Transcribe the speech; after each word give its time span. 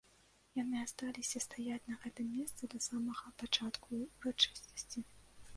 Яны 0.61 0.77
асталіся 0.85 1.41
стаяць 1.45 1.87
на 1.91 1.95
гэтым 2.05 2.27
месцы 2.37 2.63
да 2.73 2.79
самага 2.89 3.35
пачатку 3.43 4.01
ўрачыстасці. 4.17 4.99